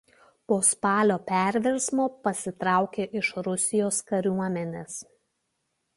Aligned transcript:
Po 0.51 0.55
Spalio 0.69 1.17
perversmo 1.31 2.07
pasitraukė 2.29 3.07
iš 3.21 3.29
Rusijos 3.49 4.03
kariuomenės. 4.13 5.01